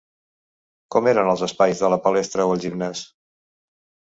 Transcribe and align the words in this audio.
Com 0.95 1.09
eren 1.11 1.29
els 1.35 1.43
espais 1.49 1.83
de 1.83 1.91
la 1.95 1.99
palestra 2.07 2.49
o 2.53 2.55
el 2.57 2.65
gimnàs? 2.65 3.07